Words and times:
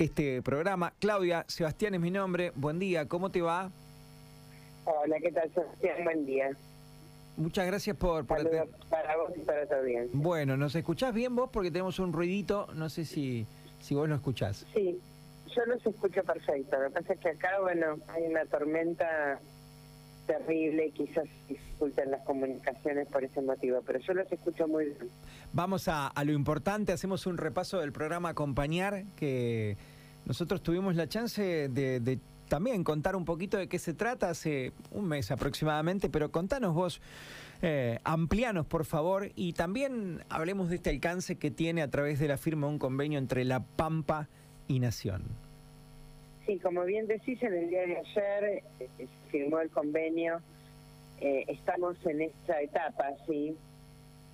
este 0.00 0.42
programa. 0.42 0.92
Claudia, 0.98 1.44
Sebastián 1.46 1.94
es 1.94 2.00
mi 2.00 2.10
nombre. 2.10 2.50
Buen 2.56 2.80
día, 2.80 3.06
¿cómo 3.06 3.30
te 3.30 3.40
va? 3.40 3.70
Hola, 4.84 5.18
¿qué 5.20 5.30
tal, 5.30 5.48
Sebastián? 5.54 6.02
Buen 6.02 6.26
día. 6.26 6.50
Muchas 7.36 7.64
gracias 7.64 7.96
por... 7.96 8.26
por 8.26 8.38
para 8.88 9.16
vos 9.16 9.30
y 9.36 9.40
para 9.40 9.66
todo 9.66 9.82
bien. 9.84 10.08
Bueno, 10.12 10.56
¿nos 10.56 10.74
escuchás 10.74 11.14
bien 11.14 11.36
vos? 11.36 11.48
Porque 11.52 11.70
tenemos 11.70 12.00
un 12.00 12.12
ruidito, 12.12 12.66
no 12.74 12.88
sé 12.88 13.04
si, 13.04 13.46
si 13.78 13.94
vos 13.94 14.08
lo 14.08 14.16
escuchás. 14.16 14.66
Sí, 14.74 15.00
yo 15.54 15.64
los 15.66 15.86
escucho 15.86 16.24
perfecto. 16.24 16.76
Lo 16.76 16.88
que 16.88 16.94
pasa 16.94 17.12
es 17.12 17.20
que 17.20 17.28
acá, 17.28 17.60
bueno, 17.60 17.98
hay 18.08 18.24
una 18.24 18.44
tormenta 18.46 19.38
terrible, 20.30 20.92
quizás 20.92 21.24
dificulten 21.48 22.10
las 22.12 22.22
comunicaciones 22.22 23.08
por 23.08 23.24
ese 23.24 23.42
motivo, 23.42 23.82
pero 23.84 23.98
yo 23.98 24.14
los 24.14 24.30
escucho 24.30 24.68
muy 24.68 24.84
bien. 24.84 25.10
Vamos 25.52 25.88
a, 25.88 26.12
lo 26.24 26.32
importante, 26.32 26.92
hacemos 26.92 27.26
un 27.26 27.36
repaso 27.36 27.80
del 27.80 27.92
programa 27.92 28.28
Acompañar, 28.28 29.04
que 29.16 29.76
nosotros 30.26 30.62
tuvimos 30.62 30.94
la 30.94 31.08
chance 31.08 31.68
de, 31.68 32.18
también 32.48 32.84
contar 32.84 33.16
un 33.16 33.24
poquito 33.24 33.56
de 33.56 33.68
qué 33.68 33.80
se 33.80 33.92
trata 33.92 34.30
hace 34.30 34.72
un 34.92 35.06
mes 35.06 35.32
aproximadamente, 35.32 36.08
pero 36.08 36.30
contanos 36.30 36.74
vos, 36.74 37.00
eh, 37.62 37.98
amplianos 38.04 38.66
por 38.66 38.84
favor, 38.84 39.32
y 39.34 39.54
también 39.54 40.22
hablemos 40.28 40.68
de 40.68 40.76
este 40.76 40.90
alcance 40.90 41.38
que 41.38 41.50
tiene 41.50 41.82
a 41.82 41.90
través 41.90 42.20
de 42.20 42.28
la 42.28 42.36
firma 42.36 42.68
un 42.68 42.78
convenio 42.78 43.18
entre 43.18 43.44
La 43.44 43.64
Pampa 43.64 44.28
y 44.68 44.78
Nación. 44.78 45.49
Sí, 46.50 46.58
como 46.58 46.84
bien 46.84 47.06
decís, 47.06 47.40
en 47.44 47.54
el 47.54 47.70
día 47.70 47.86
de 47.86 47.98
ayer 47.98 48.64
eh, 48.80 49.06
firmó 49.30 49.60
el 49.60 49.70
convenio. 49.70 50.40
Eh, 51.20 51.44
estamos 51.46 51.96
en 52.04 52.22
esta 52.22 52.60
etapa, 52.60 53.04
sí, 53.28 53.56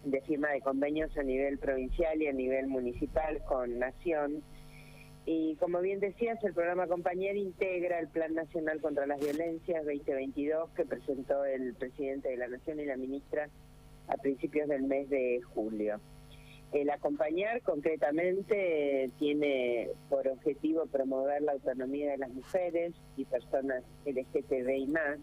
de 0.03 0.23
firma 0.23 0.49
de 0.53 0.63
convenios 0.63 1.15
a 1.19 1.23
nivel 1.23 1.59
provincial 1.59 2.23
y 2.23 2.29
a 2.29 2.33
nivel 2.33 2.69
municipal 2.69 3.43
con 3.47 3.79
Nación. 3.79 4.43
Y 5.27 5.57
como 5.57 5.83
bien 5.83 6.01
decías, 6.01 6.43
el 6.43 6.55
programa 6.55 6.87
Compañera 6.87 7.39
integra 7.39 7.99
el 7.99 8.09
Plan 8.09 8.35
Nacional 8.35 8.81
contra 8.81 9.07
las 9.07 9.21
Violencias 9.21 9.85
2022 9.85 10.71
que 10.71 10.87
presentó 10.87 11.45
el 11.45 11.75
presidente 11.75 12.31
de 12.31 12.39
la 12.39 12.49
Nación 12.49 12.81
y 12.81 12.87
la 12.87 12.97
ministra 12.97 13.51
a 14.09 14.17
principios 14.17 14.71
del 14.71 14.85
mes 14.85 15.11
de 15.11 15.43
julio. 15.53 16.01
El 16.73 16.91
acompañar 16.91 17.63
concretamente 17.63 19.11
tiene 19.19 19.91
por 20.09 20.27
objetivo 20.29 20.87
promover 20.87 21.43
la 21.43 21.53
autonomía 21.53 22.11
de 22.13 22.19
las 22.19 22.31
mujeres 22.31 22.93
y 23.17 23.25
personas 23.25 23.85
LGTBI 24.05 24.87
más 24.89 25.19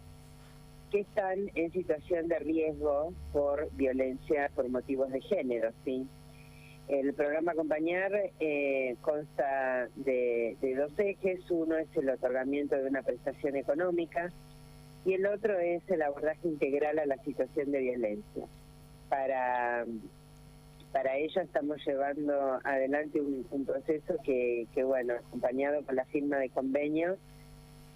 que 0.90 1.02
están 1.02 1.50
en 1.56 1.72
situación 1.72 2.28
de 2.28 2.40
riesgo 2.40 3.14
por 3.32 3.70
violencia 3.74 4.50
por 4.56 4.70
motivos 4.70 5.12
de 5.12 5.22
género. 5.22 5.72
¿sí? 5.84 6.08
El 6.88 7.14
programa 7.14 7.54
Acompañar 7.54 8.12
eh, 8.40 8.96
consta 9.02 9.90
de, 9.96 10.56
de 10.62 10.76
dos 10.76 10.92
ejes. 10.98 11.50
Uno 11.50 11.78
es 11.78 11.88
el 11.98 12.10
otorgamiento 12.10 12.76
de 12.76 12.88
una 12.88 13.02
prestación 13.02 13.56
económica 13.56 14.32
y 15.06 15.14
el 15.14 15.26
otro 15.26 15.58
es 15.60 15.82
el 15.90 16.02
abordaje 16.02 16.48
integral 16.48 17.00
a 17.00 17.06
la 17.06 17.18
situación 17.24 17.72
de 17.72 17.80
violencia. 17.80 18.46
Para 19.10 19.86
para 20.94 21.18
ello 21.18 21.42
estamos 21.42 21.84
llevando 21.86 22.60
adelante 22.64 23.20
un, 23.20 23.66
proceso 23.66 24.16
que, 24.24 24.68
que, 24.74 24.84
bueno, 24.84 25.16
acompañado 25.16 25.84
con 25.84 25.96
la 25.96 26.06
firma 26.06 26.38
de 26.38 26.50
convenios, 26.50 27.18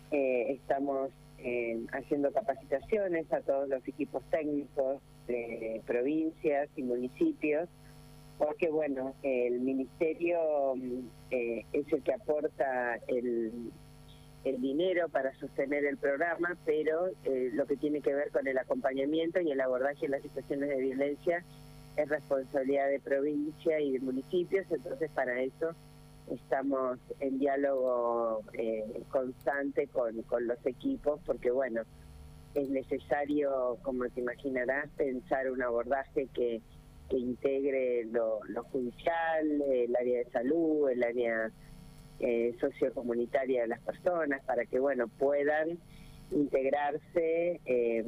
eh, 0.10 0.54
estamos 0.54 1.12
eh, 1.38 1.80
haciendo 1.92 2.32
capacitaciones 2.34 3.32
a 3.32 3.42
todos 3.42 3.70
los 3.70 3.88
equipos 3.88 4.24
técnicos 4.32 5.00
de 5.28 5.82
provincias 5.86 6.70
y 6.76 6.82
municipios, 6.82 7.70
porque 8.40 8.70
bueno, 8.70 9.14
el 9.22 9.60
ministerio 9.60 10.40
eh, 11.30 11.66
es 11.74 11.94
el 11.94 12.02
que 12.02 12.14
aporta 12.14 12.96
el, 13.08 13.72
el 14.44 14.62
dinero 14.62 15.08
para 15.10 15.36
sostener 15.36 15.86
el 15.86 15.98
programa, 15.98 16.58
pero 16.66 17.12
lo 17.26 17.68
que 17.68 17.78
tiene 17.78 18.02
que 18.02 18.16
ver 18.16 18.32
con 18.32 18.48
el 18.48 18.58
acompañamiento 18.58 19.40
y 19.40 19.52
el 19.52 19.62
abordaje 19.62 20.02
de 20.02 20.10
las 20.10 20.24
situaciones 20.24 20.70
de 20.70 20.78
violencia 20.78 21.44
es 21.98 22.10
responsabilidad 22.10 22.90
de 22.90 23.00
provincia 23.00 23.80
y 23.80 23.94
de 23.94 24.00
municipios, 24.00 24.66
entonces 24.70 25.10
para 25.12 25.42
eso 25.42 25.76
estamos 26.32 27.00
en 27.20 27.40
diálogo 27.40 28.44
eh, 28.54 29.04
constante 29.10 29.88
con, 29.88 30.22
con 30.24 30.48
los 30.48 30.64
equipos, 30.66 31.20
porque 31.26 31.52
bueno, 31.52 31.82
es 32.54 32.70
necesario, 32.70 33.78
como 33.82 34.08
te 34.10 34.22
imaginarás, 34.22 34.90
pensar 34.98 35.50
un 35.52 35.62
abordaje 35.62 36.28
que, 36.34 36.62
integre 37.10 38.04
lo, 38.12 38.42
lo 38.50 38.64
judicial, 38.66 39.62
el 39.62 39.96
área 39.96 40.20
de 40.20 40.30
salud, 40.30 40.90
el 40.90 41.02
área 41.02 41.52
eh, 42.20 42.54
sociocomunitaria 42.60 43.62
de 43.62 43.68
las 43.70 43.80
personas, 43.80 44.44
para 44.44 44.66
que 44.66 44.78
bueno 44.78 45.08
puedan 45.08 45.80
integrarse 46.32 47.62
eh, 47.66 48.04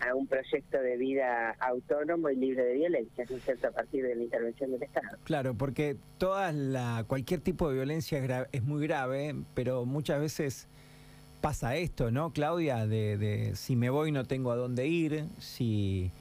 a 0.00 0.14
un 0.14 0.26
proyecto 0.26 0.78
de 0.80 0.96
vida 0.96 1.56
autónomo 1.60 2.30
y 2.30 2.36
libre 2.36 2.64
de 2.64 2.74
violencia, 2.74 3.24
¿no 3.28 3.36
es 3.36 3.44
cierto?, 3.44 3.68
a 3.68 3.70
partir 3.70 4.02
de 4.04 4.14
la 4.14 4.22
intervención 4.22 4.70
del 4.72 4.82
Estado. 4.82 5.18
Claro, 5.24 5.54
porque 5.54 5.96
toda 6.18 6.52
la, 6.52 7.04
cualquier 7.06 7.40
tipo 7.40 7.68
de 7.68 7.76
violencia 7.76 8.48
es, 8.52 8.62
muy 8.62 8.86
grave, 8.86 9.34
pero 9.54 9.84
muchas 9.84 10.20
veces 10.20 10.68
pasa 11.40 11.76
esto, 11.76 12.10
¿no, 12.10 12.32
Claudia? 12.32 12.86
De, 12.86 13.52
si 13.54 13.76
me 13.76 13.90
voy 13.90 14.12
no 14.12 14.24
tengo 14.24 14.52
a 14.52 14.56
dónde 14.56 14.86
ir, 14.86 15.26
si, 15.38 16.12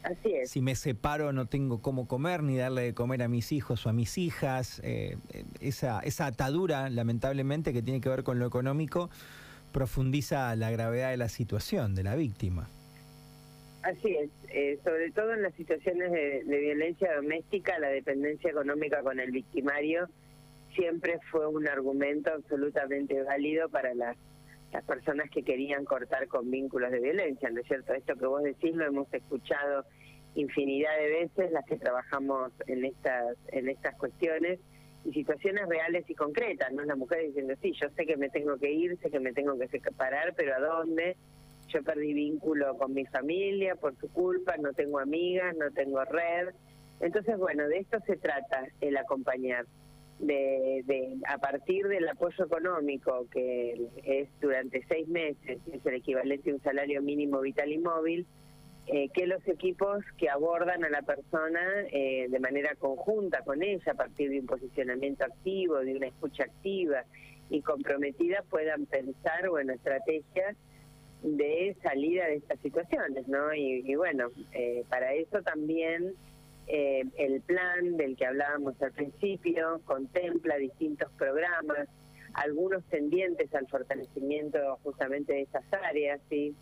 si 0.45 0.61
me 0.61 0.75
separo 0.75 1.33
no 1.33 1.47
tengo 1.47 1.81
cómo 1.81 2.07
comer 2.07 2.43
ni 2.43 2.57
darle 2.57 2.83
de 2.83 2.93
comer 2.93 3.23
a 3.23 3.27
mis 3.27 3.51
hijos 3.51 3.85
o 3.85 3.89
a 3.89 3.93
mis 3.93 4.17
hijas. 4.17 4.81
Eh, 4.83 5.17
esa, 5.59 5.99
esa 6.01 6.25
atadura, 6.25 6.89
lamentablemente, 6.89 7.73
que 7.73 7.81
tiene 7.81 8.01
que 8.01 8.09
ver 8.09 8.23
con 8.23 8.39
lo 8.39 8.45
económico, 8.45 9.09
profundiza 9.71 10.55
la 10.55 10.71
gravedad 10.71 11.11
de 11.11 11.17
la 11.17 11.29
situación 11.29 11.95
de 11.95 12.03
la 12.03 12.15
víctima. 12.15 12.67
Así 13.89 14.15
es, 14.15 14.29
eh, 14.49 14.77
sobre 14.83 15.09
todo 15.09 15.33
en 15.33 15.41
las 15.41 15.53
situaciones 15.55 16.11
de, 16.11 16.43
violencia 16.45 17.15
doméstica, 17.15 17.79
la 17.79 17.89
dependencia 17.89 18.51
económica 18.51 19.01
con 19.01 19.19
el 19.19 19.31
victimario 19.31 20.07
siempre 20.75 21.19
fue 21.31 21.47
un 21.47 21.67
argumento 21.67 22.31
absolutamente 22.31 23.23
válido 23.23 23.67
para 23.69 23.95
las, 23.95 24.15
las 24.71 24.83
personas 24.83 25.31
que 25.31 25.41
querían 25.41 25.85
cortar 25.85 26.27
con 26.27 26.51
vínculos 26.51 26.91
de 26.91 26.99
violencia, 26.99 27.49
¿no 27.49 27.61
es 27.61 27.67
cierto? 27.67 27.93
Esto 27.93 28.15
que 28.15 28.27
vos 28.27 28.43
decís 28.43 28.75
lo 28.75 28.85
hemos 28.85 29.11
escuchado 29.11 29.85
infinidad 30.35 30.95
de 30.99 31.09
veces 31.09 31.51
las 31.51 31.65
que 31.65 31.77
trabajamos 31.77 32.51
en 32.67 32.85
estas 32.85 33.35
en 33.47 33.69
estas 33.69 33.95
cuestiones 33.95 34.59
y 35.03 35.13
situaciones 35.13 35.67
reales 35.67 36.07
y 36.07 36.13
concretas, 36.13 36.71
¿no? 36.73 36.83
La 36.83 36.95
mujer 36.95 37.25
diciendo, 37.25 37.55
sí, 37.59 37.73
yo 37.81 37.89
sé 37.95 38.05
que 38.05 38.17
me 38.17 38.29
tengo 38.29 38.55
que 38.59 38.71
ir, 38.71 38.99
sé 38.99 39.09
que 39.09 39.19
me 39.19 39.33
tengo 39.33 39.57
que 39.57 39.67
separar, 39.67 40.35
pero 40.35 40.55
¿a 40.55 40.59
dónde? 40.59 41.17
Yo 41.71 41.83
perdí 41.83 42.13
vínculo 42.13 42.77
con 42.77 42.93
mi 42.93 43.05
familia 43.05 43.75
por 43.75 43.95
su 43.97 44.11
culpa, 44.11 44.57
no 44.57 44.73
tengo 44.73 44.99
amigas, 44.99 45.55
no 45.55 45.71
tengo 45.71 46.03
red. 46.05 46.49
Entonces, 46.99 47.37
bueno, 47.37 47.67
de 47.67 47.79
esto 47.79 47.99
se 48.05 48.17
trata 48.17 48.67
el 48.81 48.97
acompañar. 48.97 49.65
De, 50.19 50.83
de, 50.85 51.15
a 51.29 51.37
partir 51.37 51.87
del 51.87 52.05
apoyo 52.09 52.43
económico 52.43 53.25
que 53.31 53.87
es 54.03 54.27
durante 54.41 54.83
seis 54.89 55.07
meses, 55.07 55.59
es 55.71 55.85
el 55.85 55.93
equivalente 55.93 56.51
a 56.51 56.55
un 56.55 56.61
salario 56.61 57.01
mínimo 57.01 57.39
vital 57.39 57.71
y 57.71 57.77
móvil, 57.77 58.27
eh, 58.87 59.07
que 59.13 59.27
los 59.27 59.47
equipos 59.47 60.03
que 60.17 60.29
abordan 60.29 60.83
a 60.83 60.89
la 60.89 61.03
persona 61.03 61.61
eh, 61.91 62.27
de 62.27 62.39
manera 62.39 62.75
conjunta 62.75 63.43
con 63.43 63.63
ella, 63.63 63.91
a 63.93 63.95
partir 63.95 64.29
de 64.31 64.39
un 64.41 64.45
posicionamiento 64.45 65.23
activo, 65.23 65.77
de 65.77 65.95
una 65.95 66.07
escucha 66.07 66.43
activa 66.43 67.05
y 67.49 67.61
comprometida, 67.61 68.43
puedan 68.49 68.87
pensar, 68.87 69.47
bueno, 69.49 69.73
estrategias 69.73 70.57
de 71.23 71.75
salida 71.83 72.25
de 72.27 72.35
estas 72.35 72.59
situaciones, 72.59 73.27
¿no? 73.27 73.53
Y, 73.53 73.95
bueno, 73.95 74.29
eh, 74.53 74.83
para 74.89 75.13
eso 75.13 75.41
también 75.41 76.13
eh, 76.67 77.03
el 77.17 77.41
plan 77.41 77.97
del 77.97 78.15
que 78.15 78.25
hablábamos 78.25 78.81
al 78.81 78.91
principio 78.91 79.81
contempla 79.85 80.57
distintos 80.57 81.11
programas, 81.17 81.87
algunos 82.33 82.83
tendientes 82.85 83.53
al 83.53 83.67
fortalecimiento 83.67 84.77
justamente 84.83 85.33
de 85.33 85.41
esas 85.41 85.63
áreas, 85.71 86.21
¿sí? 86.29 86.55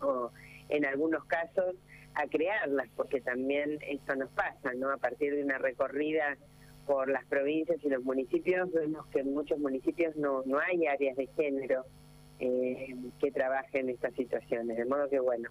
O 0.00 0.30
en 0.68 0.84
algunos 0.84 1.24
casos 1.24 1.76
a 2.14 2.26
crearlas, 2.26 2.88
porque 2.96 3.20
también 3.20 3.78
eso 3.82 4.14
nos 4.16 4.30
pasa, 4.32 4.74
¿no? 4.74 4.90
A 4.90 4.96
partir 4.96 5.34
de 5.34 5.44
una 5.44 5.58
recorrida 5.58 6.36
por 6.86 7.08
las 7.08 7.24
provincias 7.26 7.78
y 7.84 7.88
los 7.88 8.02
municipios, 8.02 8.70
vemos 8.72 9.06
que 9.08 9.20
en 9.20 9.32
muchos 9.32 9.58
municipios 9.58 10.16
no, 10.16 10.42
no 10.44 10.58
hay 10.58 10.86
áreas 10.86 11.16
de 11.16 11.28
género 11.36 11.84
eh, 12.40 12.94
que 13.20 13.30
trabajen 13.30 13.88
estas 13.88 14.14
situaciones. 14.14 14.76
De 14.76 14.84
modo 14.84 15.08
que, 15.08 15.20
bueno, 15.20 15.50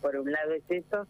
por 0.00 0.16
un 0.16 0.30
lado 0.30 0.52
es 0.52 0.64
eso, 0.68 1.06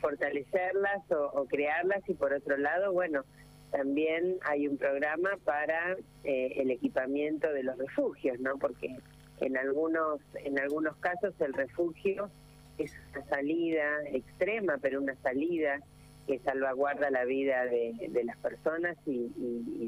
fortalecerlas 0.00 1.02
o, 1.10 1.44
crearlas 1.46 2.02
y 2.08 2.14
por 2.14 2.32
otro 2.32 2.56
lado, 2.56 2.92
bueno, 2.92 3.24
también 3.70 4.38
hay 4.42 4.66
un 4.66 4.78
programa 4.78 5.30
para 5.44 5.96
eh, 6.24 6.52
el 6.56 6.70
equipamiento 6.70 7.52
de 7.52 7.62
los 7.62 7.76
refugios, 7.78 8.40
¿no? 8.40 8.58
Porque 8.58 8.96
en 9.40 9.56
algunos 9.56 10.20
en 10.34 10.58
algunos 10.58 10.96
casos 10.96 11.34
el 11.40 11.52
refugio 11.52 12.30
es 12.78 12.92
una 13.12 13.24
salida 13.26 14.02
extrema, 14.12 14.78
pero 14.80 15.00
una 15.00 15.14
salida 15.16 15.80
que 16.26 16.38
salvaguarda 16.40 17.10
la 17.10 17.24
vida 17.24 17.64
de, 17.66 18.22
las 18.24 18.36
personas 18.38 18.96
y, 19.06 19.28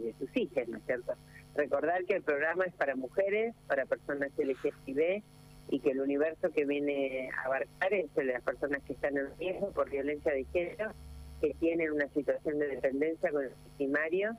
de 0.00 0.14
sus 0.18 0.36
hijas, 0.36 0.68
¿no 0.68 0.78
es 0.78 0.84
cierto? 0.84 1.14
Recordar 1.54 2.04
que 2.04 2.14
el 2.14 2.22
programa 2.22 2.64
es 2.64 2.74
para 2.74 2.96
mujeres, 2.96 3.54
para 3.66 3.86
personas 3.86 4.30
LGTB 4.38 5.22
y 5.70 5.80
que 5.80 5.90
el 5.90 6.00
universo 6.00 6.50
que 6.50 6.64
viene 6.64 7.30
a 7.30 7.46
abarcar 7.46 7.92
es 7.92 8.10
el 8.16 8.26
de 8.26 8.32
las 8.32 8.42
personas 8.42 8.82
que 8.86 8.94
están 8.94 9.16
en 9.16 9.26
riesgo 9.38 9.70
por 9.72 9.90
violencia 9.90 10.32
de 10.32 10.44
género, 10.52 10.92
que 11.40 11.54
tienen 11.60 11.92
una 11.92 12.08
situación 12.08 12.58
de 12.58 12.68
dependencia 12.68 13.30
con 13.30 13.44
el 13.44 13.52
primario 13.76 14.36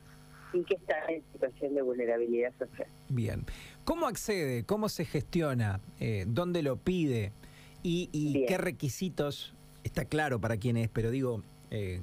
y 0.54 0.64
que 0.64 0.76
están 0.76 1.10
en 1.10 1.24
situación 1.34 1.76
de 1.76 1.82
vulnerabilidad 1.82 2.54
social. 2.58 2.88
Bien. 3.10 3.46
¿Cómo 3.84 4.08
accede? 4.08 4.64
¿Cómo 4.64 4.90
se 4.90 5.06
gestiona? 5.06 5.80
Eh, 6.00 6.26
¿Dónde 6.28 6.62
lo 6.62 6.78
pide? 6.78 7.32
¿Y, 7.82 8.46
qué 8.48 8.58
requisitos? 8.58 9.54
Está 9.84 10.06
claro 10.06 10.40
para 10.40 10.58
quién 10.58 10.78
es, 10.78 10.88
pero 10.90 11.12
digo, 11.12 11.44
eh, 11.70 12.02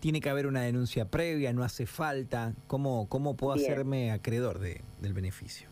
tiene 0.00 0.20
que 0.20 0.28
haber 0.28 0.46
una 0.46 0.62
denuncia 0.62 1.06
previa, 1.06 1.52
no 1.52 1.62
hace 1.62 1.86
falta. 1.86 2.54
¿Cómo, 2.66 3.08
cómo 3.08 3.36
puedo 3.36 3.54
hacerme 3.54 4.10
acreedor 4.10 4.58
de, 4.58 4.80
del 5.00 5.12
beneficio? 5.12 5.68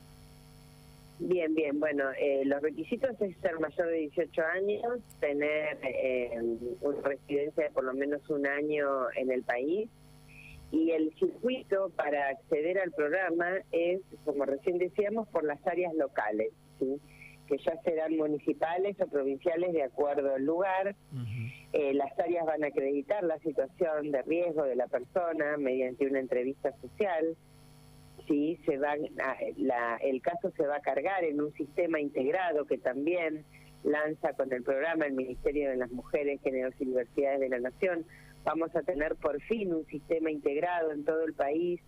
Bien, 1.18 1.54
bien. 1.54 1.78
Bueno, 1.78 2.04
eh, 2.18 2.42
los 2.44 2.60
requisitos 2.60 3.10
es 3.20 3.36
ser 3.38 3.58
mayor 3.60 3.88
de 3.88 3.96
18 3.98 4.42
años, 4.42 4.98
tener 5.20 5.78
eh, 5.82 6.38
una 6.80 7.00
residencia 7.02 7.64
de 7.64 7.70
por 7.70 7.84
lo 7.84 7.94
menos 7.94 8.28
un 8.28 8.46
año 8.46 9.10
en 9.16 9.30
el 9.30 9.42
país 9.42 9.88
y 10.74 10.90
el 10.90 11.14
circuito 11.14 11.90
para 11.90 12.30
acceder 12.30 12.78
al 12.80 12.90
programa 12.90 13.58
es, 13.70 14.00
como 14.24 14.44
recién 14.44 14.78
decíamos, 14.78 15.28
por 15.28 15.44
las 15.44 15.64
áreas 15.66 15.94
locales, 15.94 16.50
¿sí? 16.80 17.00
Que 17.46 17.58
ya 17.58 17.80
serán 17.82 18.16
municipales 18.16 19.00
o 19.00 19.06
provinciales 19.06 19.72
de 19.72 19.82
acuerdo 19.82 20.34
al 20.34 20.44
lugar. 20.44 20.94
Eh, 21.72 21.94
las 21.94 22.18
áreas 22.18 22.46
van 22.46 22.64
a 22.64 22.68
acreditar 22.68 23.22
la 23.24 23.38
situación 23.38 24.10
de 24.10 24.22
riesgo 24.22 24.64
de 24.64 24.76
la 24.76 24.86
persona 24.86 25.56
mediante 25.56 26.06
una 26.06 26.20
entrevista 26.20 26.72
social. 26.80 27.36
Sí, 28.28 28.58
se 28.64 28.78
va 28.78 28.94
la, 29.56 29.96
el 29.96 30.22
caso 30.22 30.50
se 30.56 30.66
va 30.66 30.76
a 30.76 30.80
cargar 30.80 31.24
en 31.24 31.40
un 31.40 31.52
sistema 31.54 32.00
integrado 32.00 32.64
que 32.64 32.78
también 32.78 33.44
lanza 33.82 34.32
con 34.32 34.50
el 34.52 34.62
programa 34.62 35.06
el 35.06 35.12
Ministerio 35.12 35.68
de 35.68 35.76
las 35.76 35.90
Mujeres, 35.90 36.40
Géneros 36.42 36.74
y 36.78 36.86
Diversidades 36.86 37.40
de 37.40 37.48
la 37.50 37.58
Nación. 37.58 38.06
Vamos 38.44 38.74
a 38.76 38.82
tener 38.82 39.16
por 39.16 39.40
fin 39.42 39.74
un 39.74 39.84
sistema 39.86 40.30
integrado 40.30 40.92
en 40.92 41.04
todo 41.04 41.24
el 41.24 41.34
país 41.34 41.80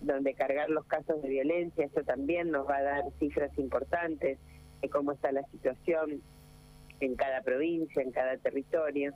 donde 0.00 0.34
cargar 0.34 0.70
los 0.70 0.86
casos 0.86 1.22
de 1.22 1.28
violencia. 1.28 1.84
Esto 1.84 2.02
también 2.04 2.50
nos 2.50 2.66
va 2.66 2.78
a 2.78 2.82
dar 2.82 3.04
cifras 3.18 3.56
importantes 3.58 4.38
de 4.82 4.90
cómo 4.90 5.12
está 5.12 5.32
la 5.32 5.44
situación 5.44 6.20
en 7.00 7.16
cada 7.16 7.40
provincia, 7.42 8.02
en 8.02 8.10
cada 8.10 8.36
territorio. 8.36 9.14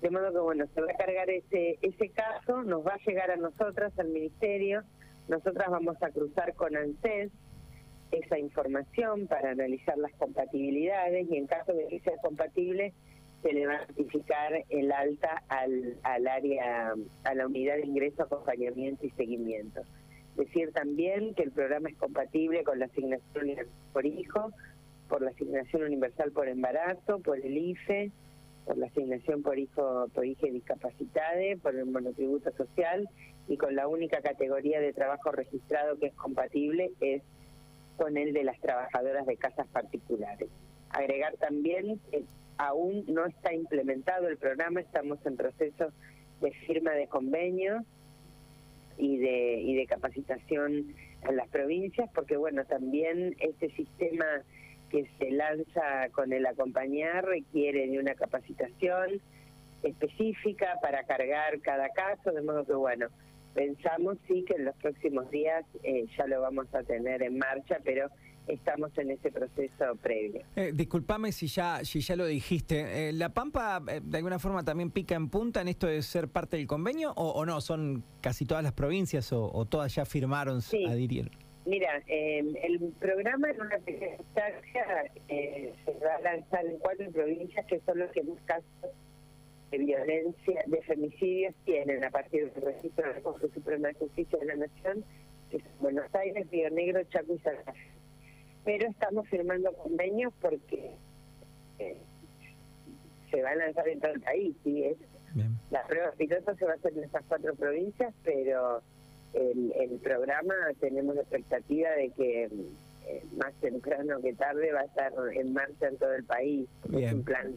De 0.00 0.10
modo 0.10 0.30
que, 0.30 0.38
bueno, 0.38 0.66
se 0.74 0.80
va 0.80 0.92
a 0.92 0.96
cargar 0.96 1.30
ese, 1.30 1.78
ese 1.82 2.10
caso, 2.10 2.62
nos 2.62 2.86
va 2.86 2.92
a 2.92 3.04
llegar 3.06 3.30
a 3.30 3.36
nosotras, 3.36 3.98
al 3.98 4.08
Ministerio, 4.08 4.82
nosotras 5.28 5.68
vamos 5.70 5.96
a 6.02 6.10
cruzar 6.10 6.54
con 6.54 6.76
ANSES 6.76 7.32
esa 8.12 8.38
información 8.38 9.26
para 9.26 9.50
analizar 9.50 9.98
las 9.98 10.12
compatibilidades 10.12 11.26
y 11.28 11.36
en 11.36 11.46
caso 11.46 11.72
de 11.72 11.88
que 11.88 12.00
sea 12.00 12.16
compatible, 12.22 12.94
se 13.42 13.52
le 13.52 13.66
va 13.66 13.76
a 13.76 13.86
notificar 13.86 14.64
el 14.68 14.92
alta 14.92 15.42
al, 15.48 15.98
al 16.02 16.26
área, 16.26 16.94
a 17.24 17.34
la 17.34 17.46
unidad 17.46 17.76
de 17.76 17.86
ingreso, 17.86 18.22
acompañamiento 18.22 19.06
y 19.06 19.10
seguimiento. 19.10 19.82
Decir 20.36 20.72
también 20.72 21.34
que 21.34 21.44
el 21.44 21.50
programa 21.50 21.88
es 21.88 21.96
compatible 21.96 22.62
con 22.62 22.78
la 22.78 22.86
asignación 22.86 23.48
por 23.92 24.06
hijo, 24.06 24.52
por 25.08 25.22
la 25.22 25.30
asignación 25.30 25.82
universal 25.84 26.32
por 26.32 26.48
embarazo, 26.48 27.20
por 27.20 27.38
el 27.38 27.56
IFE, 27.56 28.10
por 28.64 28.76
la 28.76 28.86
asignación 28.86 29.42
por 29.42 29.58
hijo 29.58 30.08
por 30.12 30.26
hija 30.26 30.46
discapacitada, 30.48 31.40
por 31.62 31.76
el 31.76 31.86
monotributo 31.86 32.50
social 32.52 33.08
y 33.48 33.56
con 33.56 33.76
la 33.76 33.86
única 33.86 34.20
categoría 34.20 34.80
de 34.80 34.92
trabajo 34.92 35.30
registrado 35.30 35.98
que 35.98 36.06
es 36.06 36.14
compatible 36.14 36.90
es 37.00 37.22
con 37.96 38.16
el 38.16 38.32
de 38.32 38.44
las 38.44 38.60
trabajadoras 38.60 39.26
de 39.26 39.36
casas 39.36 39.66
particulares. 39.68 40.48
Agregar 40.90 41.36
también 41.36 42.00
que 42.10 42.24
aún 42.58 43.04
no 43.06 43.26
está 43.26 43.54
implementado 43.54 44.28
el 44.28 44.36
programa, 44.36 44.80
estamos 44.80 45.24
en 45.26 45.36
proceso 45.36 45.92
de 46.40 46.50
firma 46.66 46.92
de 46.92 47.06
convenios 47.06 47.84
y 48.98 49.18
de, 49.18 49.60
y 49.60 49.74
de 49.76 49.86
capacitación 49.86 50.94
en 51.22 51.36
las 51.36 51.48
provincias, 51.48 52.10
porque 52.14 52.36
bueno, 52.36 52.64
también 52.64 53.36
este 53.38 53.70
sistema 53.70 54.24
que 54.96 55.10
se 55.18 55.30
lanza 55.30 56.08
con 56.12 56.32
el 56.32 56.46
acompañar 56.46 57.26
requiere 57.26 57.86
de 57.86 57.98
una 57.98 58.14
capacitación 58.14 59.20
específica 59.82 60.78
para 60.80 61.04
cargar 61.04 61.60
cada 61.60 61.90
caso, 61.90 62.32
de 62.32 62.40
modo 62.40 62.64
que 62.64 62.72
bueno, 62.72 63.08
pensamos 63.54 64.16
sí 64.26 64.42
que 64.46 64.54
en 64.54 64.64
los 64.64 64.76
próximos 64.76 65.30
días 65.30 65.66
eh, 65.82 66.06
ya 66.16 66.26
lo 66.26 66.40
vamos 66.40 66.74
a 66.74 66.82
tener 66.82 67.22
en 67.22 67.36
marcha, 67.36 67.78
pero 67.84 68.08
estamos 68.48 68.96
en 68.96 69.10
ese 69.10 69.30
proceso 69.30 69.96
previo. 70.00 70.42
Eh, 70.54 70.72
disculpame 70.74 71.30
si 71.30 71.46
ya, 71.46 71.84
si 71.84 72.00
ya 72.00 72.16
lo 72.16 72.24
dijiste. 72.24 73.08
Eh, 73.08 73.12
¿La 73.12 73.34
Pampa 73.34 73.82
eh, 73.88 74.00
de 74.02 74.16
alguna 74.16 74.38
forma 74.38 74.64
también 74.64 74.90
pica 74.90 75.14
en 75.14 75.28
punta 75.28 75.60
en 75.60 75.68
esto 75.68 75.88
de 75.88 76.00
ser 76.00 76.28
parte 76.28 76.56
del 76.56 76.66
convenio 76.66 77.12
o, 77.16 77.44
no? 77.44 77.60
¿Son 77.60 78.02
casi 78.22 78.46
todas 78.46 78.64
las 78.64 78.72
provincias 78.72 79.30
o, 79.32 79.66
todas 79.66 79.94
ya 79.94 80.06
firmaron, 80.06 80.62
sí. 80.62 80.86
adhirieron? 80.86 81.45
Mira, 81.66 82.02
el 82.06 82.94
programa 83.00 83.50
en 83.50 83.60
una 83.60 83.78
pequeña 83.78 84.16
instancia 84.16 85.10
se 85.26 85.92
va 86.04 86.14
a 86.14 86.20
lanzar 86.20 86.64
en 86.64 86.78
cuatro 86.78 87.10
provincias 87.10 87.66
que 87.66 87.80
son 87.80 87.98
los 87.98 88.10
que 88.12 88.22
más 88.22 88.40
casos 88.44 88.90
de 89.70 89.78
violencia, 89.78 90.62
de 90.66 90.82
femicidios 90.82 91.54
tienen 91.64 92.04
a 92.04 92.10
partir 92.10 92.52
del 92.52 92.62
registro 92.62 93.08
de 93.08 93.14
la 93.14 93.20
Corte 93.20 93.48
Suprema 93.52 93.88
de 93.88 93.94
Justicia 93.94 94.38
de 94.38 94.46
la 94.46 94.56
Nación, 94.56 95.04
que 95.50 95.58
son 95.58 95.72
Buenos 95.80 96.14
Aires, 96.14 96.48
Río 96.50 96.70
Negro, 96.70 97.02
Chaco 97.04 97.34
y 97.34 97.38
Santa 97.40 97.72
Fe 97.72 97.96
pero 98.66 98.88
estamos 98.88 99.26
firmando 99.28 99.72
convenios 99.74 100.34
porque 100.40 100.90
eh, 101.78 101.96
se 103.30 103.40
va 103.40 103.50
a 103.50 103.54
lanzar 103.54 103.88
en 103.88 104.00
todo 104.00 104.10
el 104.10 104.20
país. 104.20 104.56
¿sí? 104.64 104.82
Es, 104.82 104.98
la 105.70 105.86
prueba 105.86 106.10
piloto 106.12 106.54
se 106.56 106.64
va 106.64 106.72
a 106.72 106.74
hacer 106.74 106.92
en 106.98 107.04
esas 107.04 107.22
cuatro 107.28 107.54
provincias, 107.54 108.12
pero 108.24 108.82
el, 109.36 109.72
el 109.78 109.98
programa 110.00 110.54
tenemos 110.80 111.14
la 111.14 111.22
expectativa 111.22 111.90
de 111.90 112.10
que 112.10 112.44
eh, 113.06 113.22
más 113.36 113.52
temprano 113.60 114.20
que 114.20 114.32
tarde 114.32 114.72
va 114.72 114.80
a 114.80 114.84
estar 114.84 115.12
en 115.34 115.52
marcha 115.52 115.88
en 115.88 115.96
todo 115.98 116.14
el 116.14 116.24
país. 116.24 116.68
Es 116.92 117.12
un 117.12 117.22
plan 117.22 117.54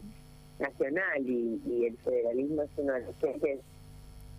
nacional 0.58 1.22
y, 1.26 1.86
el 1.86 1.96
federalismo 1.98 2.62
es 2.62 2.70
uno 2.76 2.92
de 2.92 3.00
los 3.00 3.24
ejes 3.24 3.60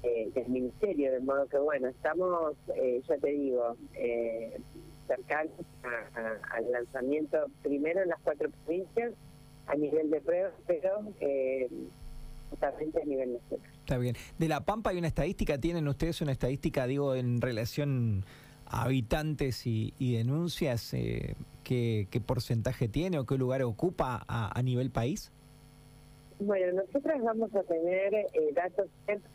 eh, 0.04 0.30
del 0.34 0.48
ministerio, 0.48 1.12
de 1.12 1.20
modo 1.20 1.48
que, 1.48 1.58
bueno, 1.58 1.88
estamos, 1.88 2.56
eh, 2.76 3.02
ya 3.08 3.18
te 3.18 3.28
digo, 3.28 3.76
eh, 3.96 4.58
cercanos 5.08 5.52
al 6.52 6.72
lanzamiento 6.72 7.48
primero 7.64 8.02
en 8.02 8.10
las 8.10 8.20
cuatro 8.22 8.50
provincias 8.64 9.14
a 9.68 9.76
nivel 9.76 10.10
de 10.10 10.22
pruebas, 10.22 10.54
pero 10.68 11.04
a 12.62 13.06
nivel 13.06 13.34
nacional. 13.34 13.70
Está 13.80 13.98
bien. 13.98 14.16
De 14.38 14.48
La 14.48 14.66
Pampa 14.66 14.92
hay 14.92 14.98
una 14.98 15.08
estadística, 15.08 15.58
¿tienen 15.58 15.88
ustedes 15.88 16.22
una 16.22 16.32
estadística, 16.32 16.86
digo, 16.88 17.16
en 17.16 17.42
relación 17.42 18.26
a 18.66 18.84
habitantes 18.84 19.66
y, 19.66 19.94
denuncias? 20.00 20.94
Eh, 20.94 21.36
¿qué, 21.64 22.22
porcentaje 22.26 22.88
tiene 22.88 23.20
o 23.20 23.26
qué 23.26 23.38
lugar 23.38 23.64
ocupa 23.64 24.24
a, 24.28 24.62
nivel 24.62 24.92
país? 24.92 25.32
Bueno, 26.40 26.82
nosotras 26.84 27.22
vamos 27.22 27.54
a 27.54 27.62
tener 27.64 28.14
eh, 28.16 28.30
datos 28.56 28.88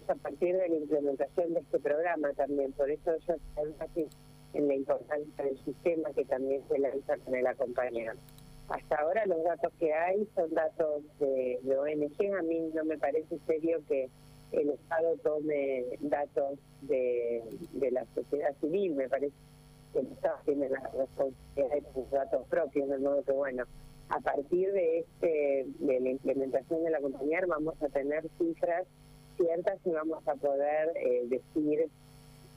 a 0.09 0.15
partir 0.17 0.57
de 0.57 0.69
la 0.69 0.77
implementación 0.77 1.55
de 1.55 1.61
este 1.61 1.79
programa 1.79 2.33
también, 2.33 2.73
por 2.73 2.91
eso 2.91 3.13
yo 3.29 3.35
estoy 3.35 4.09
en 4.55 4.69
la 4.69 4.75
importancia 4.75 5.45
del 5.45 5.65
sistema 5.65 6.11
que 6.15 6.25
también 6.25 6.63
se 6.69 6.79
lanza 6.79 7.17
con 7.19 7.35
el 7.35 7.47
acompañante. 7.47 8.21
Hasta 8.69 8.97
ahora 8.97 9.27
los 9.27 9.43
datos 9.45 9.73
que 9.79 9.93
hay 9.93 10.27
son 10.35 10.53
datos 10.53 11.03
de, 11.19 11.59
ONG. 11.65 12.35
A 12.35 12.43
mí 12.43 12.71
no 12.75 12.85
me 12.85 12.99
parece 12.99 13.39
serio 13.47 13.81
que 13.89 14.09
el 14.53 14.71
Estado 14.71 15.17
tome 15.23 15.85
datos 16.01 16.59
de, 16.83 17.43
la 17.93 18.05
sociedad 18.15 18.55
civil. 18.61 18.95
Me 18.95 19.09
parece 19.09 19.35
que 19.93 20.01
el 20.01 20.07
Estado 20.09 20.37
tiene 20.45 20.69
la 20.69 20.81
responsabilidad 20.81 21.83
de 21.83 21.93
sus 21.95 22.11
datos 22.11 22.47
propios, 22.49 22.89
de 22.89 22.99
modo 22.99 23.23
que, 23.23 23.33
bueno, 23.33 23.65
a 24.09 24.21
partir 24.21 24.73
de 24.73 25.01
este 25.01 25.67
de 25.81 26.01
la 26.01 26.11
implementación 26.11 26.85
del 26.85 26.95
acompañar 26.95 27.47
vamos 27.47 27.75
a 27.83 27.89
tener 27.89 28.29
cifras 28.39 28.87
ciertas 29.37 29.79
y 29.85 29.91
vamos 29.91 30.27
a 30.29 30.35
poder 30.35 30.93
eh, 30.97 31.23
decir 31.25 31.91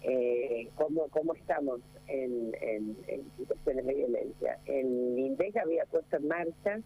eh, 0.01 0.69
cómo, 0.75 1.07
cómo 1.09 1.33
estamos 1.33 1.81
en, 2.07 2.51
situaciones 3.37 3.85
de 3.85 3.93
violencia. 3.93 4.59
El 4.65 5.17
INDEC 5.17 5.57
había 5.57 5.85
puesto 5.85 6.17
en 6.17 6.27
marcha 6.27 6.79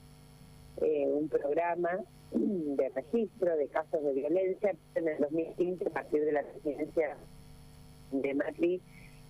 eh, 0.82 1.08
un 1.08 1.30
programa 1.30 2.00
de 2.32 2.90
registro 2.90 3.56
de 3.56 3.68
casos 3.68 4.04
de 4.04 4.14
violencia 4.14 4.76
en 4.96 5.08
el 5.08 5.20
2015 5.20 5.88
a 5.88 5.90
partir 5.92 6.26
de 6.26 6.32
la 6.32 6.44
presidencia 6.44 7.18
de 8.12 8.34
Macri. 8.34 8.82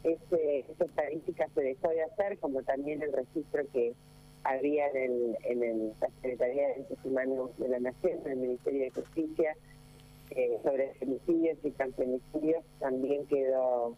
Ese, 0.03 0.59
esa 0.59 0.85
estadística 0.85 1.47
se 1.53 1.61
dejó 1.61 1.89
de 1.89 2.03
hacer, 2.03 2.37
como 2.39 2.61
también 2.63 3.01
el 3.01 3.13
registro 3.13 3.63
que 3.71 3.93
había 4.43 4.87
en, 4.89 4.97
el, 4.97 5.61
en 5.61 5.93
la 5.99 6.09
Secretaría 6.21 6.67
de 6.67 6.73
Derechos 6.75 7.05
Humanos 7.05 7.57
de 7.57 7.69
la 7.69 7.79
Nación, 7.79 8.19
en 8.25 8.31
el 8.31 8.37
Ministerio 8.37 8.83
de 8.83 8.89
Justicia, 8.89 9.55
eh, 10.35 10.59
sobre 10.63 10.93
femicidios 10.95 11.57
y 11.63 11.71
transfemicidios 11.71 12.63
también 12.79 13.25
quedó 13.27 13.95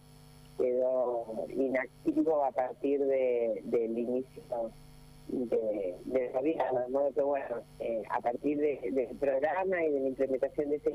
quedó 0.57 1.45
inactivo 1.49 2.45
a 2.45 2.51
partir 2.51 2.99
de, 2.99 3.61
del 3.65 3.97
inicio 3.97 4.71
de, 5.27 5.95
de 6.05 6.29
gobierno, 6.29 6.79
de 6.79 6.89
modo 6.89 7.11
que 7.13 7.21
bueno, 7.21 7.63
eh, 7.79 8.03
a 8.09 8.21
partir 8.21 8.57
del 8.57 9.15
programa 9.17 9.83
y 9.83 9.91
de 9.91 9.99
la 9.99 10.07
implementación 10.07 10.69
de 10.69 10.75
ese, 10.77 10.91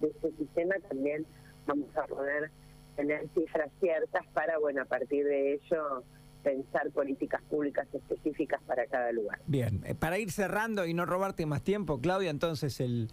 de 0.00 0.08
ese 0.08 0.36
sistema 0.36 0.74
también 0.88 1.26
vamos 1.66 1.96
a 1.96 2.06
poder 2.06 2.50
tener 2.96 3.28
cifras 3.34 3.70
ciertas 3.80 4.26
para, 4.32 4.58
bueno, 4.58 4.82
a 4.82 4.86
partir 4.86 5.24
de 5.24 5.54
ello 5.54 6.02
pensar 6.42 6.90
políticas 6.92 7.42
públicas 7.44 7.86
específicas 7.92 8.62
para 8.66 8.86
cada 8.86 9.10
lugar. 9.12 9.38
Bien, 9.46 9.82
eh, 9.86 9.94
para 9.94 10.18
ir 10.18 10.30
cerrando 10.30 10.86
y 10.86 10.94
no 10.94 11.06
robarte 11.06 11.46
más 11.46 11.62
tiempo, 11.62 12.00
Claudia, 12.00 12.30
entonces 12.30 12.80
el 12.80 13.10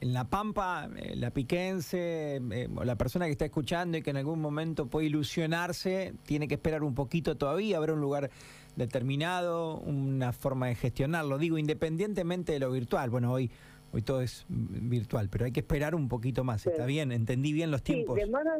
en 0.00 0.12
La 0.12 0.24
Pampa, 0.24 0.88
eh, 0.96 1.14
la 1.16 1.30
piquense, 1.30 2.36
eh, 2.36 2.68
la 2.84 2.96
persona 2.96 3.26
que 3.26 3.32
está 3.32 3.44
escuchando 3.44 3.98
y 3.98 4.02
que 4.02 4.10
en 4.10 4.16
algún 4.16 4.40
momento 4.40 4.86
puede 4.86 5.06
ilusionarse, 5.06 6.14
tiene 6.24 6.48
que 6.48 6.54
esperar 6.54 6.82
un 6.82 6.94
poquito 6.94 7.36
todavía, 7.36 7.76
habrá 7.76 7.92
un 7.92 8.00
lugar 8.00 8.30
determinado, 8.76 9.78
una 9.78 10.32
forma 10.32 10.68
de 10.68 10.74
gestionarlo. 10.74 11.38
Digo, 11.38 11.58
independientemente 11.58 12.52
de 12.52 12.58
lo 12.58 12.70
virtual. 12.70 13.10
Bueno, 13.10 13.32
hoy 13.32 13.50
hoy 13.92 14.02
todo 14.02 14.22
es 14.22 14.44
virtual, 14.48 15.28
pero 15.30 15.44
hay 15.44 15.52
que 15.52 15.60
esperar 15.60 15.94
un 15.94 16.08
poquito 16.08 16.42
más. 16.42 16.66
¿Está 16.66 16.84
bien? 16.84 17.12
¿Entendí 17.12 17.52
bien 17.52 17.70
los 17.70 17.82
tiempos? 17.82 18.16
Sí, 18.16 18.24
de 18.24 18.30
modo, 18.30 18.50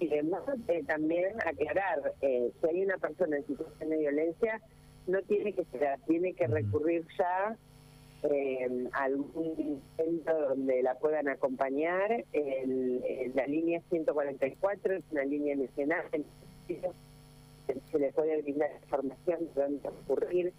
y 0.00 0.08
de 0.08 0.22
modo 0.24 0.52
eh, 0.66 0.82
también 0.84 1.36
aclarar, 1.46 2.14
si 2.20 2.66
hay 2.66 2.82
una 2.82 2.98
persona 2.98 3.36
en 3.36 3.46
situación 3.46 3.90
de 3.90 3.98
violencia, 3.98 4.60
no 5.06 5.22
tiene 5.22 5.52
que 5.52 5.62
esperar, 5.62 5.98
tiene 6.06 6.34
que 6.34 6.46
recurrir 6.48 7.06
ya 7.16 7.56
eh, 8.24 8.88
algún 8.92 9.82
centro 9.96 10.48
donde 10.48 10.82
la 10.82 10.94
puedan 10.96 11.28
acompañar. 11.28 12.24
El, 12.32 13.32
la 13.34 13.46
línea 13.46 13.80
144 13.90 14.94
es 14.94 15.04
una 15.10 15.24
línea 15.24 15.56
nacional, 15.56 16.04
se 17.90 17.98
le 17.98 18.12
puede 18.12 18.42
brindar 18.42 18.70
información 18.82 19.48
de 19.54 19.62
dónde 19.62 19.88
ocurrir. 19.88 20.52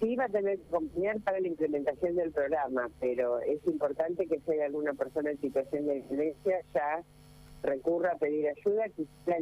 Sí 0.00 0.16
va 0.16 0.24
a 0.24 0.28
tener 0.28 0.58
que 0.58 0.66
acompañar 0.68 1.20
para 1.20 1.40
la 1.40 1.48
implementación 1.48 2.16
del 2.16 2.32
programa, 2.32 2.90
pero 3.00 3.40
es 3.40 3.64
importante 3.66 4.26
que 4.26 4.40
si 4.40 4.52
hay 4.52 4.60
alguna 4.60 4.94
persona 4.94 5.30
en 5.30 5.40
situación 5.40 5.86
de 5.86 6.00
violencia 6.00 6.60
ya 6.74 7.04
recurra 7.62 8.12
a 8.12 8.18
pedir 8.18 8.48
ayuda, 8.48 8.88
que 8.88 9.06
la 9.26 9.36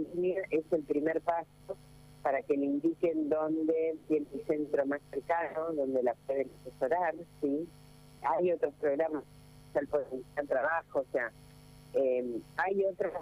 es 0.51 0.65
el 0.71 0.83
primer 0.83 1.23
paso 1.23 1.77
para 2.23 2.43
que 2.43 2.57
le 2.57 2.67
indiquen 2.67 3.29
dónde 3.29 3.97
tiene 4.09 4.27
el 4.33 4.47
centro 4.47 4.87
más 4.87 5.01
cercano, 5.11 5.73
donde 5.73 6.03
la 6.03 6.15
pueden 6.27 6.51
asesorar, 6.61 7.15
¿sí? 7.41 7.69
Hay 8.23 8.53
otros 8.53 8.75
programas, 8.81 9.25
el 9.75 10.49
trabajo, 10.49 11.01
o 11.01 11.13
sea, 11.13 11.33
eh, 11.95 12.41
hay 12.57 12.85
otras 12.85 13.13